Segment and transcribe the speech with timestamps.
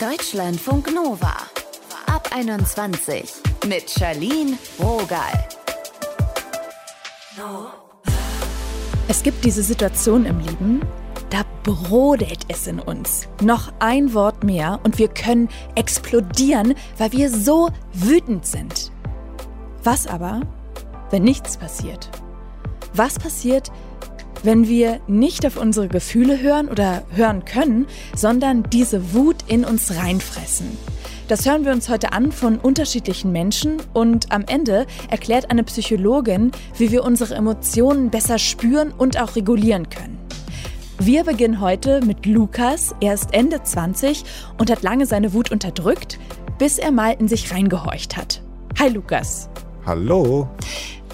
[0.00, 1.34] Deutschlandfunk Nova.
[2.04, 3.32] Ab 21
[3.66, 5.48] mit Charlene Rogal.
[9.08, 10.80] Es gibt diese Situation im Leben,
[11.30, 13.26] da brodelt es in uns.
[13.40, 18.92] Noch ein Wort mehr und wir können explodieren, weil wir so wütend sind.
[19.82, 20.42] Was aber,
[21.10, 22.10] wenn nichts passiert?
[22.92, 23.85] Was passiert, wenn
[24.68, 30.68] wir nicht auf unsere Gefühle hören oder hören können, sondern diese Wut in uns reinfressen?
[31.26, 36.52] Das hören wir uns heute an von unterschiedlichen Menschen und am Ende erklärt eine Psychologin,
[36.78, 40.16] wie wir unsere Emotionen besser spüren und auch regulieren können.
[41.00, 42.94] Wir beginnen heute mit Lukas.
[43.00, 44.22] Er ist Ende 20
[44.58, 46.20] und hat lange seine Wut unterdrückt,
[46.58, 48.42] bis er mal in sich reingehorcht hat.
[48.78, 49.50] Hi Lukas.
[49.84, 50.48] Hallo.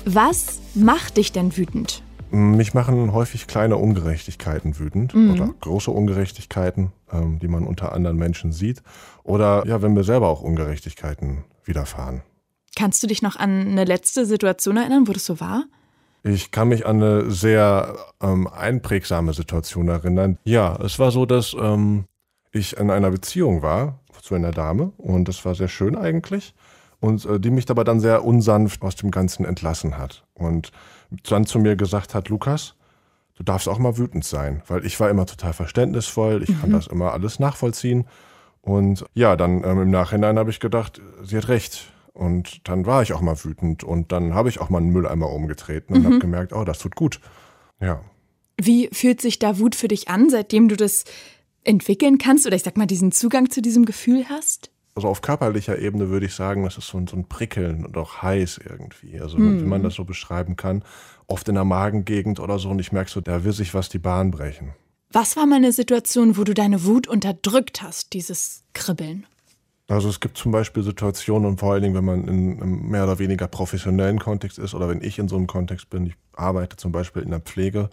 [0.04, 2.02] Was macht dich denn wütend?
[2.32, 5.32] Mich machen häufig kleine Ungerechtigkeiten wütend mhm.
[5.32, 8.82] oder große Ungerechtigkeiten, ähm, die man unter anderen Menschen sieht.
[9.22, 12.22] Oder ja, wenn mir selber auch Ungerechtigkeiten widerfahren.
[12.74, 15.64] Kannst du dich noch an eine letzte Situation erinnern, wo das so war?
[16.24, 20.38] Ich kann mich an eine sehr ähm, einprägsame Situation erinnern.
[20.44, 22.06] Ja, es war so, dass ähm,
[22.50, 26.54] ich in einer Beziehung war zu einer Dame und das war sehr schön eigentlich
[27.02, 30.70] und äh, die mich dabei dann sehr unsanft aus dem Ganzen entlassen hat und
[31.28, 32.76] dann zu mir gesagt hat, Lukas,
[33.34, 36.60] du darfst auch mal wütend sein, weil ich war immer total verständnisvoll, ich mhm.
[36.60, 38.06] kann das immer alles nachvollziehen
[38.60, 43.02] und ja, dann ähm, im Nachhinein habe ich gedacht, sie hat recht und dann war
[43.02, 46.06] ich auch mal wütend und dann habe ich auch mal einen Mülleimer umgetreten und mhm.
[46.06, 47.20] habe gemerkt, oh, das tut gut.
[47.80, 48.00] Ja.
[48.60, 51.02] Wie fühlt sich da Wut für dich an, seitdem du das
[51.64, 54.71] entwickeln kannst oder ich sag mal diesen Zugang zu diesem Gefühl hast?
[54.94, 57.96] Also auf körperlicher Ebene würde ich sagen, das ist so ein, so ein Prickeln und
[57.96, 59.20] auch heiß irgendwie.
[59.20, 59.62] Also mhm.
[59.62, 60.84] wie man das so beschreiben kann.
[61.26, 63.98] Oft in der Magengegend oder so und ich merke so, da will sich was die
[63.98, 64.74] Bahn brechen.
[65.10, 69.26] Was war mal eine Situation, wo du deine Wut unterdrückt hast, dieses Kribbeln?
[69.88, 73.04] Also es gibt zum Beispiel Situationen und vor allen Dingen, wenn man in einem mehr
[73.04, 76.76] oder weniger professionellen Kontext ist oder wenn ich in so einem Kontext bin, ich arbeite
[76.76, 77.90] zum Beispiel in der Pflege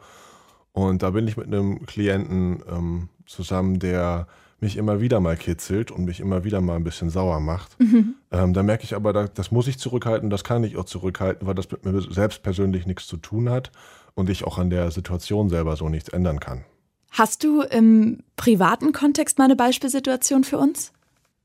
[0.72, 4.28] und da bin ich mit einem Klienten ähm, zusammen, der
[4.62, 7.80] mich immer wieder mal kitzelt und mich immer wieder mal ein bisschen sauer macht.
[7.80, 8.16] Mhm.
[8.32, 11.56] Ähm, da merke ich aber, das muss ich zurückhalten, das kann ich auch zurückhalten, weil
[11.56, 13.72] das mit mir selbst persönlich nichts zu tun hat
[14.16, 16.66] und ich auch an der Situation selber so nichts ändern kann.
[17.12, 20.92] Hast du im privaten Kontext mal eine Beispielsituation für uns?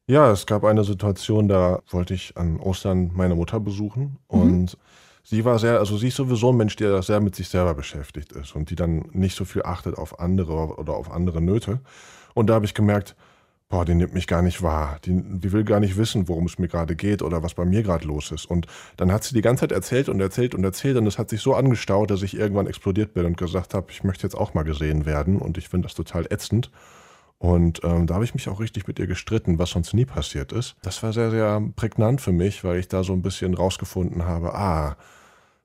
[0.07, 4.41] Ja, es gab eine Situation, da wollte ich an Ostern meine Mutter besuchen mhm.
[4.41, 4.79] und
[5.23, 8.33] sie war sehr, also sie ist sowieso ein Mensch, der sehr mit sich selber beschäftigt
[8.33, 11.81] ist und die dann nicht so viel achtet auf andere oder auf andere Nöte.
[12.34, 13.17] Und da habe ich gemerkt,
[13.69, 14.99] boah, die nimmt mich gar nicht wahr.
[15.05, 17.83] Die, die will gar nicht wissen, worum es mir gerade geht oder was bei mir
[17.83, 18.47] gerade los ist.
[18.47, 21.31] Und dann hat sie die ganze Zeit erzählt und erzählt und erzählt und es hat
[21.31, 24.55] sich so angestaut, dass ich irgendwann explodiert bin und gesagt habe, ich möchte jetzt auch
[24.55, 26.71] mal gesehen werden und ich finde das total ätzend.
[27.39, 30.53] Und ähm, da habe ich mich auch richtig mit ihr gestritten, was sonst nie passiert
[30.53, 30.77] ist.
[30.83, 34.55] Das war sehr, sehr prägnant für mich, weil ich da so ein bisschen rausgefunden habe,
[34.55, 34.97] ah,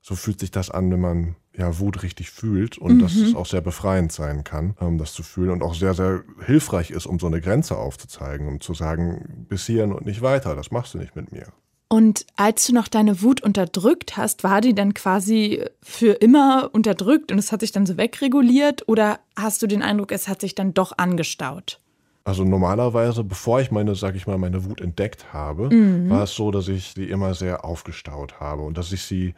[0.01, 2.99] so fühlt sich das an, wenn man ja Wut richtig fühlt und mhm.
[3.01, 6.23] dass es auch sehr befreiend sein kann, ähm, das zu fühlen und auch sehr, sehr
[6.45, 10.55] hilfreich ist, um so eine Grenze aufzuzeigen, um zu sagen, bis hierhin und nicht weiter,
[10.55, 11.47] das machst du nicht mit mir.
[11.91, 17.31] Und als du noch deine Wut unterdrückt hast, war die dann quasi für immer unterdrückt
[17.31, 20.53] und es hat sich dann so wegreguliert oder hast du den Eindruck, es hat sich
[20.53, 21.79] dann doch angestaut?
[22.25, 26.11] Also normalerweise, bevor ich meine, sag ich mal, meine Wut entdeckt habe, mhm.
[26.11, 29.33] war es so, dass ich sie immer sehr aufgestaut habe und dass ich sie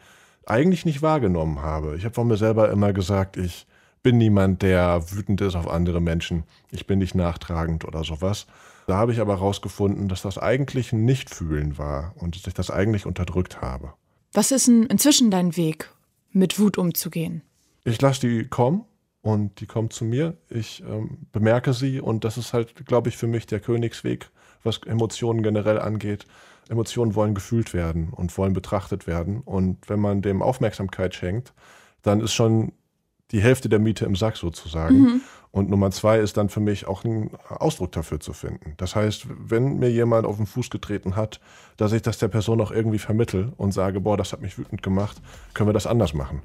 [0.46, 1.96] eigentlich nicht wahrgenommen habe.
[1.96, 3.66] Ich habe von mir selber immer gesagt, ich
[4.02, 6.44] bin niemand, der wütend ist auf andere Menschen.
[6.70, 8.46] Ich bin nicht nachtragend oder sowas.
[8.86, 12.70] Da habe ich aber herausgefunden, dass das eigentlich ein Nichtfühlen war und dass ich das
[12.70, 13.92] eigentlich unterdrückt habe.
[14.32, 15.90] Was ist denn inzwischen dein Weg,
[16.32, 17.42] mit Wut umzugehen?
[17.84, 18.84] Ich lasse die kommen
[19.20, 20.36] und die kommt zu mir.
[20.48, 24.30] Ich ähm, bemerke sie und das ist halt, glaube ich, für mich der Königsweg,
[24.62, 26.26] was Emotionen generell angeht.
[26.68, 29.40] Emotionen wollen gefühlt werden und wollen betrachtet werden.
[29.40, 31.52] Und wenn man dem Aufmerksamkeit schenkt,
[32.02, 32.72] dann ist schon
[33.30, 34.98] die Hälfte der Miete im Sack sozusagen.
[34.98, 35.20] Mhm.
[35.50, 38.74] Und Nummer zwei ist dann für mich auch ein Ausdruck dafür zu finden.
[38.78, 41.40] Das heißt, wenn mir jemand auf den Fuß getreten hat,
[41.76, 44.82] dass ich das der Person auch irgendwie vermittel und sage, boah, das hat mich wütend
[44.82, 45.20] gemacht,
[45.52, 46.40] können wir das anders machen.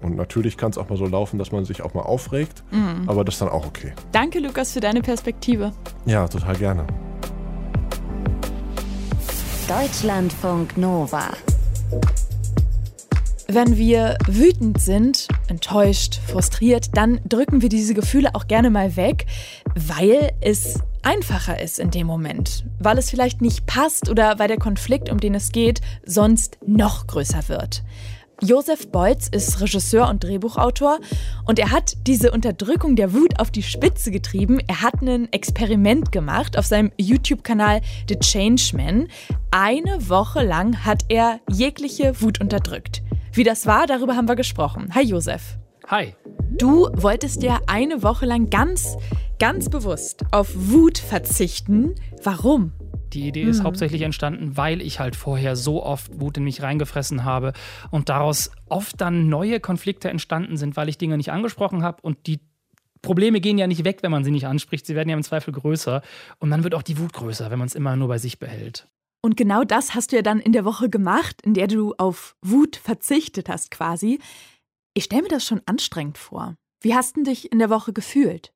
[0.00, 3.08] Und natürlich kann es auch mal so laufen, dass man sich auch mal aufregt, mhm.
[3.08, 3.92] aber das ist dann auch okay.
[4.12, 5.72] Danke, Lukas, für deine Perspektive.
[6.06, 6.86] Ja, total gerne.
[9.70, 11.28] Deutschlandfunk Nova.
[13.46, 19.26] Wenn wir wütend sind, enttäuscht, frustriert, dann drücken wir diese Gefühle auch gerne mal weg,
[19.76, 24.58] weil es einfacher ist in dem Moment, weil es vielleicht nicht passt oder weil der
[24.58, 27.84] Konflikt, um den es geht, sonst noch größer wird.
[28.42, 30.98] Josef Beutz ist Regisseur und Drehbuchautor
[31.44, 34.60] und er hat diese Unterdrückung der Wut auf die Spitze getrieben.
[34.66, 39.08] Er hat ein Experiment gemacht auf seinem YouTube-Kanal The Changeman.
[39.50, 43.02] Eine Woche lang hat er jegliche Wut unterdrückt.
[43.34, 44.88] Wie das war, darüber haben wir gesprochen.
[44.94, 45.58] Hi Josef.
[45.88, 46.14] Hi.
[46.56, 48.96] Du wolltest ja eine Woche lang ganz,
[49.38, 51.94] ganz bewusst auf Wut verzichten.
[52.22, 52.72] Warum?
[53.12, 53.64] Die Idee ist mhm.
[53.64, 57.52] hauptsächlich entstanden, weil ich halt vorher so oft Wut in mich reingefressen habe
[57.90, 62.26] und daraus oft dann neue Konflikte entstanden sind, weil ich Dinge nicht angesprochen habe und
[62.26, 62.40] die
[63.02, 64.86] Probleme gehen ja nicht weg, wenn man sie nicht anspricht.
[64.86, 66.02] Sie werden ja im Zweifel größer
[66.38, 68.86] und dann wird auch die Wut größer, wenn man es immer nur bei sich behält.
[69.22, 72.36] Und genau das hast du ja dann in der Woche gemacht, in der du auf
[72.42, 74.18] Wut verzichtet hast quasi.
[74.94, 76.56] Ich stelle mir das schon anstrengend vor.
[76.80, 78.52] Wie hast du dich in der Woche gefühlt?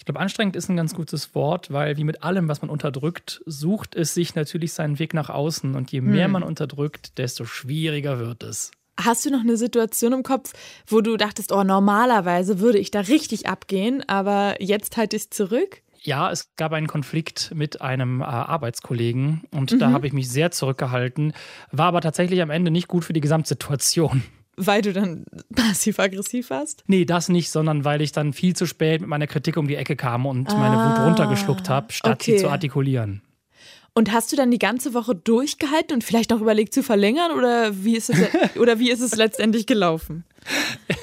[0.00, 3.42] Ich glaube, anstrengend ist ein ganz gutes Wort, weil wie mit allem, was man unterdrückt,
[3.44, 5.74] sucht es sich natürlich seinen Weg nach außen.
[5.74, 6.32] Und je mehr hm.
[6.32, 8.70] man unterdrückt, desto schwieriger wird es.
[8.98, 10.54] Hast du noch eine Situation im Kopf,
[10.86, 15.30] wo du dachtest, oh, normalerweise würde ich da richtig abgehen, aber jetzt halte ich es
[15.30, 15.82] zurück?
[16.00, 19.80] Ja, es gab einen Konflikt mit einem äh, Arbeitskollegen und mhm.
[19.80, 21.34] da habe ich mich sehr zurückgehalten,
[21.72, 24.22] war aber tatsächlich am Ende nicht gut für die Gesamtsituation.
[24.66, 25.24] Weil du dann
[25.54, 26.84] passiv-aggressiv warst?
[26.86, 29.76] Nee, das nicht, sondern weil ich dann viel zu spät mit meiner Kritik um die
[29.76, 32.32] Ecke kam und ah, meine Wut runtergeschluckt habe, statt okay.
[32.32, 33.22] sie zu artikulieren.
[33.94, 37.84] Und hast du dann die ganze Woche durchgehalten und vielleicht auch überlegt zu verlängern oder
[37.84, 38.18] wie ist es,
[38.56, 40.24] oder wie ist es letztendlich gelaufen?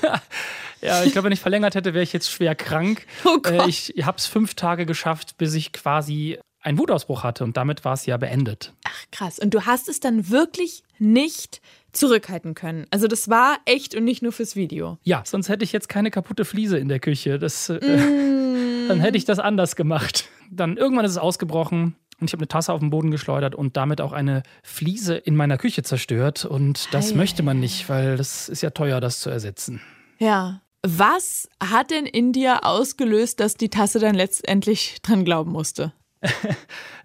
[0.01, 0.21] Ja.
[0.79, 3.07] Ja, ich glaube, wenn ich verlängert hätte, wäre ich jetzt schwer krank.
[3.25, 3.65] Oh Gott.
[3.65, 7.85] Äh, ich habe es fünf Tage geschafft, bis ich quasi einen Wutausbruch hatte und damit
[7.85, 8.73] war es ja beendet.
[8.83, 9.39] Ach krass.
[9.39, 11.61] Und du hast es dann wirklich nicht
[11.97, 12.85] zurückhalten können.
[12.91, 14.97] Also das war echt und nicht nur fürs Video.
[15.03, 17.39] Ja, sonst hätte ich jetzt keine kaputte Fliese in der Küche.
[17.39, 18.87] Das, äh, mm.
[18.87, 20.29] dann hätte ich das anders gemacht.
[20.49, 21.95] Dann irgendwann ist es ausgebrochen.
[22.19, 25.35] Und ich habe eine Tasse auf den Boden geschleudert und damit auch eine Fliese in
[25.35, 26.45] meiner Küche zerstört.
[26.45, 27.17] Und das hey.
[27.17, 29.81] möchte man nicht, weil das ist ja teuer, das zu ersetzen.
[30.17, 30.61] Ja.
[30.83, 35.91] Was hat denn in dir ausgelöst, dass die Tasse dann letztendlich dran glauben musste?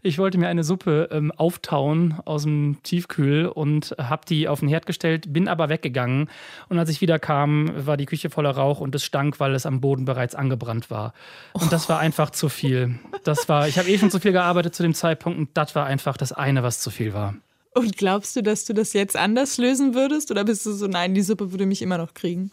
[0.02, 4.68] ich wollte mir eine Suppe ähm, auftauen aus dem Tiefkühl und habe die auf den
[4.68, 6.30] Herd gestellt, bin aber weggegangen.
[6.68, 9.66] Und als ich wieder kam, war die Küche voller Rauch und es stank, weil es
[9.66, 11.12] am Boden bereits angebrannt war.
[11.52, 12.98] Und das war einfach zu viel.
[13.24, 15.86] Das war, ich habe eh schon zu viel gearbeitet zu dem Zeitpunkt und das war
[15.86, 17.34] einfach das eine, was zu viel war.
[17.74, 20.30] Und glaubst du, dass du das jetzt anders lösen würdest?
[20.30, 22.50] Oder bist du so, nein, die Suppe würde mich immer noch kriegen?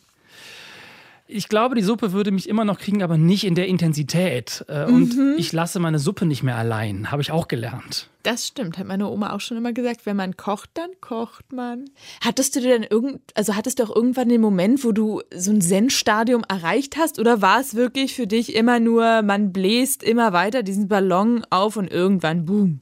[1.31, 4.65] Ich glaube, die Suppe würde mich immer noch kriegen, aber nicht in der Intensität.
[4.67, 5.35] Äh, und mhm.
[5.37, 8.09] ich lasse meine Suppe nicht mehr allein, habe ich auch gelernt.
[8.23, 10.05] Das stimmt, hat meine Oma auch schon immer gesagt.
[10.05, 11.85] Wenn man kocht, dann kocht man.
[12.21, 15.61] Hattest du denn irgend, also hattest du auch irgendwann den Moment, wo du so ein
[15.61, 17.19] Zen-Stadium erreicht hast?
[17.19, 21.77] Oder war es wirklich für dich immer nur, man bläst immer weiter diesen Ballon auf
[21.77, 22.79] und irgendwann boom?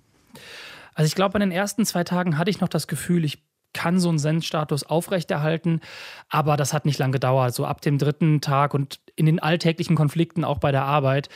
[0.96, 3.44] Also ich glaube, an den ersten zwei Tagen hatte ich noch das Gefühl, ich
[3.78, 5.82] kann so einen Zen-Status aufrechterhalten.
[6.30, 7.54] Aber das hat nicht lange gedauert.
[7.54, 11.30] So ab dem dritten Tag und in den alltäglichen Konflikten, auch bei der Arbeit,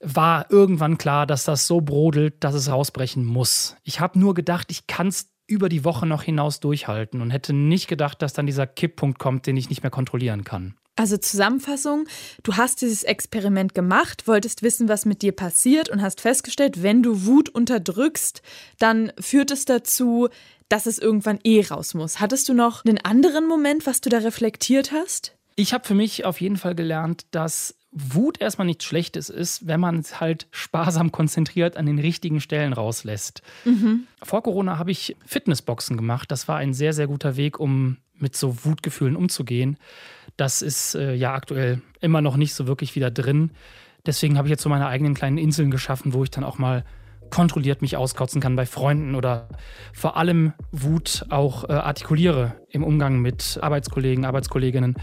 [0.00, 3.76] war irgendwann klar, dass das so brodelt, dass es rausbrechen muss.
[3.84, 7.52] Ich habe nur gedacht, ich kann es über die Woche noch hinaus durchhalten und hätte
[7.52, 10.74] nicht gedacht, dass dann dieser Kipppunkt kommt, den ich nicht mehr kontrollieren kann.
[10.96, 12.06] Also Zusammenfassung,
[12.44, 17.02] du hast dieses Experiment gemacht, wolltest wissen, was mit dir passiert und hast festgestellt, wenn
[17.02, 18.42] du Wut unterdrückst,
[18.78, 20.28] dann führt es dazu,
[20.68, 22.20] dass es irgendwann eh raus muss.
[22.20, 25.36] Hattest du noch einen anderen Moment, was du da reflektiert hast?
[25.56, 29.78] Ich habe für mich auf jeden Fall gelernt, dass Wut erstmal nichts Schlechtes ist, wenn
[29.78, 33.42] man es halt sparsam konzentriert an den richtigen Stellen rauslässt.
[33.64, 34.08] Mhm.
[34.22, 36.30] Vor Corona habe ich Fitnessboxen gemacht.
[36.30, 39.76] Das war ein sehr, sehr guter Weg, um mit so Wutgefühlen umzugehen.
[40.36, 43.50] Das ist äh, ja aktuell immer noch nicht so wirklich wieder drin.
[44.06, 46.84] Deswegen habe ich jetzt so meine eigenen kleinen Inseln geschaffen, wo ich dann auch mal
[47.30, 49.48] kontrolliert mich auskotzen kann bei Freunden oder
[49.92, 54.94] vor allem Wut auch äh, artikuliere im Umgang mit Arbeitskollegen, Arbeitskolleginnen,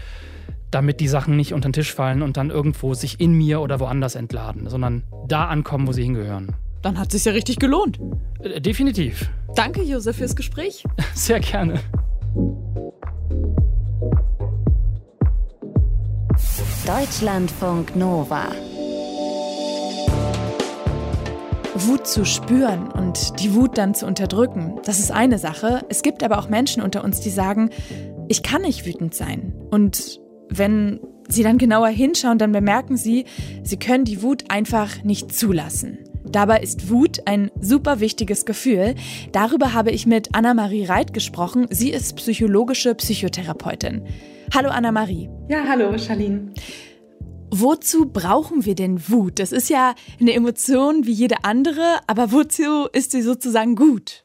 [0.70, 3.80] damit die Sachen nicht unter den Tisch fallen und dann irgendwo sich in mir oder
[3.80, 6.56] woanders entladen, sondern da ankommen, wo sie hingehören.
[6.80, 8.00] Dann hat es sich ja richtig gelohnt.
[8.40, 9.30] Äh, definitiv.
[9.54, 10.84] Danke, Josef, fürs Gespräch.
[11.14, 11.80] Sehr gerne.
[17.00, 18.50] Deutschlandfunk Nova.
[21.74, 25.86] Wut zu spüren und die Wut dann zu unterdrücken, das ist eine Sache.
[25.88, 27.70] Es gibt aber auch Menschen unter uns, die sagen,
[28.28, 29.54] ich kann nicht wütend sein.
[29.70, 30.20] Und
[30.50, 33.24] wenn sie dann genauer hinschauen, dann bemerken sie,
[33.62, 35.96] sie können die Wut einfach nicht zulassen.
[36.32, 38.94] Dabei ist Wut ein super wichtiges Gefühl.
[39.32, 41.66] Darüber habe ich mit Anna-Marie Reit gesprochen.
[41.68, 44.06] Sie ist psychologische Psychotherapeutin.
[44.54, 45.28] Hallo Anna-Marie.
[45.50, 46.54] Ja, hallo Charlene.
[47.50, 49.38] Wozu brauchen wir denn Wut?
[49.38, 54.24] Das ist ja eine Emotion wie jede andere, aber wozu ist sie sozusagen gut?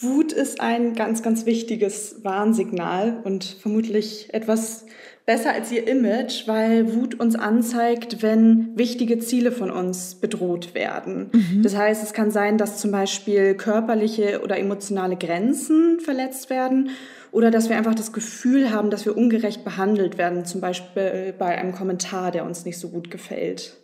[0.00, 4.86] Wut ist ein ganz, ganz wichtiges Warnsignal und vermutlich etwas
[5.26, 11.30] besser als ihr Image, weil Wut uns anzeigt, wenn wichtige Ziele von uns bedroht werden.
[11.32, 11.62] Mhm.
[11.62, 16.90] Das heißt, es kann sein, dass zum Beispiel körperliche oder emotionale Grenzen verletzt werden
[17.32, 21.56] oder dass wir einfach das Gefühl haben, dass wir ungerecht behandelt werden, zum Beispiel bei
[21.56, 23.76] einem Kommentar, der uns nicht so gut gefällt.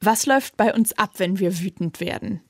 [0.00, 2.42] Was läuft bei uns ab, wenn wir wütend werden?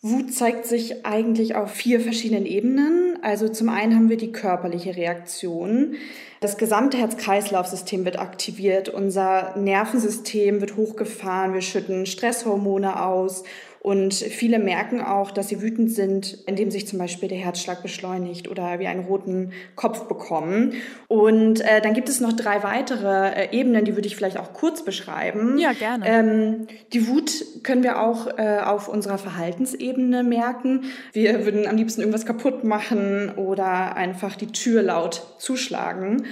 [0.00, 3.18] Wut zeigt sich eigentlich auf vier verschiedenen Ebenen.
[3.22, 5.96] Also zum einen haben wir die körperliche Reaktion.
[6.40, 13.42] Das gesamte Herz-Kreislauf-System wird aktiviert, unser Nervensystem wird hochgefahren, wir schütten Stresshormone aus
[13.88, 18.46] und viele merken auch, dass sie wütend sind, indem sich zum Beispiel der Herzschlag beschleunigt
[18.46, 20.74] oder wir einen roten Kopf bekommen.
[21.06, 24.52] Und äh, dann gibt es noch drei weitere äh, Ebenen, die würde ich vielleicht auch
[24.52, 25.56] kurz beschreiben.
[25.56, 26.06] Ja, gerne.
[26.06, 30.84] Ähm, die Wut können wir auch äh, auf unserer Verhaltensebene merken.
[31.14, 36.26] Wir würden am liebsten irgendwas kaputt machen oder einfach die Tür laut zuschlagen.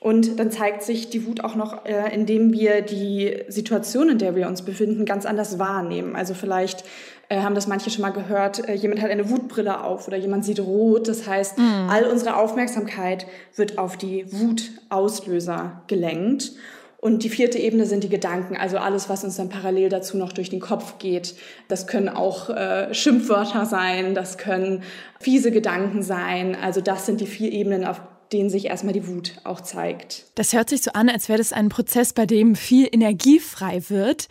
[0.00, 4.34] Und dann zeigt sich die Wut auch noch, äh, indem wir die Situation, in der
[4.34, 6.16] wir uns befinden, ganz anders wahrnehmen.
[6.16, 6.84] Also vielleicht
[7.28, 10.46] äh, haben das manche schon mal gehört, äh, jemand hat eine Wutbrille auf oder jemand
[10.46, 11.06] sieht rot.
[11.06, 11.88] Das heißt, mhm.
[11.90, 13.26] all unsere Aufmerksamkeit
[13.56, 16.52] wird auf die Wutauslöser gelenkt.
[16.96, 20.32] Und die vierte Ebene sind die Gedanken, also alles, was uns dann parallel dazu noch
[20.32, 21.34] durch den Kopf geht.
[21.68, 24.82] Das können auch äh, Schimpfwörter sein, das können
[25.18, 26.56] fiese Gedanken sein.
[26.62, 28.02] Also das sind die vier Ebenen, auf
[28.32, 30.26] denen sich erstmal die Wut auch zeigt.
[30.34, 33.82] Das hört sich so an, als wäre das ein Prozess, bei dem viel Energie frei
[33.88, 34.28] wird.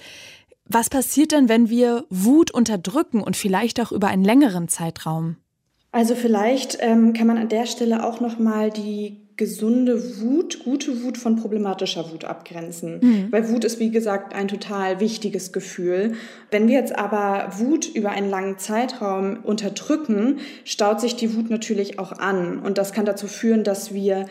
[0.66, 5.38] Was passiert denn, wenn wir Wut unterdrücken und vielleicht auch über einen längeren Zeitraum?
[5.92, 11.02] Also vielleicht ähm, kann man an der Stelle auch noch mal die gesunde Wut, gute
[11.02, 13.00] Wut von problematischer Wut abgrenzen.
[13.02, 13.28] Mhm.
[13.32, 16.12] Weil Wut ist, wie gesagt, ein total wichtiges Gefühl.
[16.52, 22.00] Wenn wir jetzt aber Wut über einen langen Zeitraum unterdrücken, staut sich die Wut natürlich
[22.00, 22.60] auch an.
[22.60, 24.26] Und das kann dazu führen, dass wir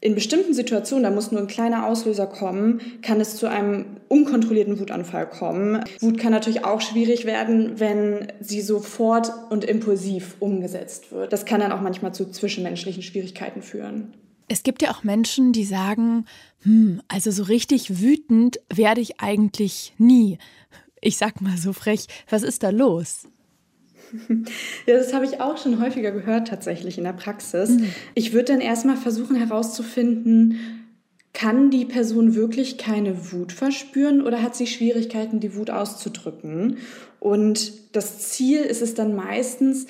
[0.00, 4.80] in bestimmten Situationen, da muss nur ein kleiner Auslöser kommen, kann es zu einem unkontrollierten
[4.80, 5.84] Wutanfall kommen.
[6.00, 11.30] Wut kann natürlich auch schwierig werden, wenn sie sofort und impulsiv umgesetzt wird.
[11.32, 14.14] Das kann dann auch manchmal zu zwischenmenschlichen Schwierigkeiten führen.
[14.48, 16.24] Es gibt ja auch Menschen, die sagen,
[16.62, 20.38] hm, also so richtig wütend werde ich eigentlich nie.
[21.00, 23.28] Ich sag mal so frech, was ist da los?
[24.86, 27.70] Ja, das habe ich auch schon häufiger gehört tatsächlich in der Praxis.
[27.70, 27.92] Mhm.
[28.14, 30.86] Ich würde dann erstmal versuchen herauszufinden,
[31.32, 36.78] kann die Person wirklich keine Wut verspüren oder hat sie Schwierigkeiten, die Wut auszudrücken?
[37.20, 39.86] Und das Ziel ist es dann meistens,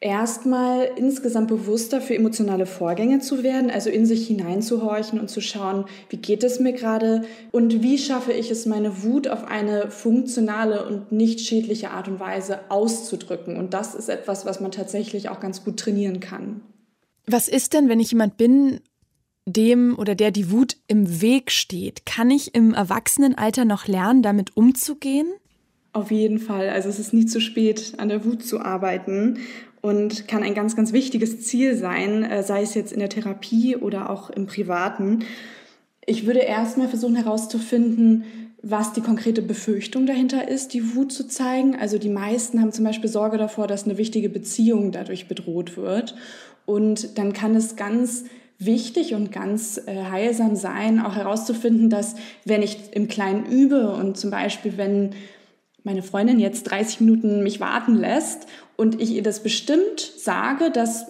[0.00, 5.86] erstmal insgesamt bewusster für emotionale Vorgänge zu werden, also in sich hineinzuhorchen und zu schauen,
[6.10, 10.86] wie geht es mir gerade und wie schaffe ich es, meine Wut auf eine funktionale
[10.86, 13.56] und nicht schädliche Art und Weise auszudrücken.
[13.56, 16.60] Und das ist etwas, was man tatsächlich auch ganz gut trainieren kann.
[17.26, 18.80] Was ist denn, wenn ich jemand bin,
[19.46, 22.04] dem oder der die Wut im Weg steht?
[22.04, 25.26] Kann ich im Erwachsenenalter noch lernen, damit umzugehen?
[25.92, 26.68] Auf jeden Fall.
[26.68, 29.38] Also es ist nie zu spät, an der Wut zu arbeiten
[29.86, 33.76] und kann ein ganz, ganz wichtiges Ziel sein, äh, sei es jetzt in der Therapie
[33.76, 35.20] oder auch im Privaten.
[36.04, 38.24] Ich würde erstmal versuchen herauszufinden,
[38.62, 41.76] was die konkrete Befürchtung dahinter ist, die Wut zu zeigen.
[41.76, 46.16] Also die meisten haben zum Beispiel Sorge davor, dass eine wichtige Beziehung dadurch bedroht wird.
[46.64, 48.24] Und dann kann es ganz
[48.58, 54.16] wichtig und ganz äh, heilsam sein, auch herauszufinden, dass wenn ich im Kleinen übe und
[54.16, 55.10] zum Beispiel wenn
[55.86, 61.06] meine Freundin jetzt 30 Minuten mich warten lässt und ich ihr das bestimmt sage, dass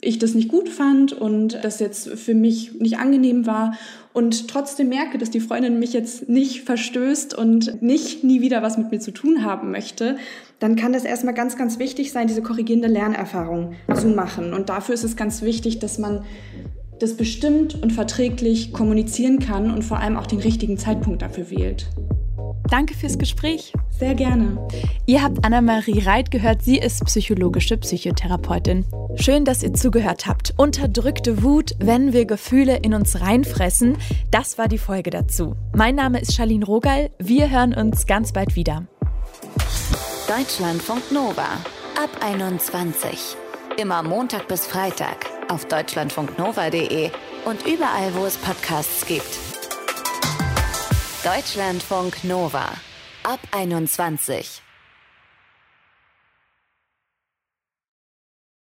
[0.00, 3.74] ich das nicht gut fand und das jetzt für mich nicht angenehm war
[4.12, 8.76] und trotzdem merke, dass die Freundin mich jetzt nicht verstößt und nicht nie wieder was
[8.76, 10.16] mit mir zu tun haben möchte,
[10.58, 14.54] dann kann das erstmal ganz, ganz wichtig sein, diese korrigierende Lernerfahrung zu machen.
[14.54, 16.24] Und dafür ist es ganz wichtig, dass man
[16.98, 21.86] das bestimmt und verträglich kommunizieren kann und vor allem auch den richtigen Zeitpunkt dafür wählt.
[22.68, 23.72] Danke fürs Gespräch.
[23.98, 24.58] Sehr gerne.
[25.06, 26.62] Ihr habt Anna-Marie Reit gehört.
[26.62, 28.84] Sie ist psychologische Psychotherapeutin.
[29.14, 30.52] Schön, dass ihr zugehört habt.
[30.58, 33.96] Unterdrückte Wut, wenn wir Gefühle in uns reinfressen.
[34.30, 35.56] Das war die Folge dazu.
[35.74, 37.10] Mein Name ist Charlene Rogal.
[37.18, 38.86] Wir hören uns ganz bald wieder.
[40.28, 41.48] Deutschlandfunk Nova.
[41.96, 43.36] Ab 21.
[43.78, 47.10] Immer Montag bis Freitag auf deutschlandfunknova.de
[47.46, 49.38] und überall, wo es Podcasts gibt.
[51.24, 52.72] Deutschlandfunk Nova
[53.26, 54.65] ab 21.